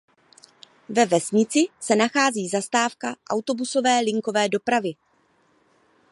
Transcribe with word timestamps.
Ve 0.89 1.05
vesnici 1.05 1.67
se 1.79 1.95
nachází 1.95 2.47
zastávka 2.49 3.15
autobusové 3.31 3.99
linkové 3.99 4.49
dopravy. 4.49 4.91